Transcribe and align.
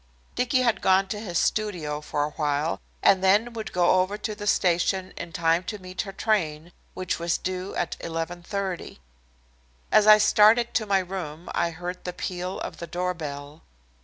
Dicky 0.33 0.61
had 0.63 0.81
gone 0.81 1.07
to 1.09 1.19
his 1.19 1.37
studio 1.37 2.01
for 2.01 2.23
a 2.23 2.31
while 2.31 2.81
and 3.03 3.23
then 3.23 3.53
would 3.53 3.71
go 3.71 4.01
over 4.01 4.17
to 4.17 4.33
the 4.33 4.47
station 4.47 5.13
in 5.15 5.31
time 5.31 5.61
to 5.65 5.77
meet 5.77 6.01
her 6.01 6.11
train, 6.11 6.71
which 6.95 7.19
was 7.19 7.37
due 7.37 7.75
at 7.75 7.97
11:30. 7.99 8.97
As 9.91 10.07
I 10.07 10.17
started 10.17 10.73
to 10.73 10.87
my 10.87 10.97
room 10.97 11.51
I 11.53 11.69
heard 11.69 12.03
the 12.03 12.13
peal 12.13 12.59
of 12.61 12.77
the 12.77 12.87
doorbell. 12.87 13.61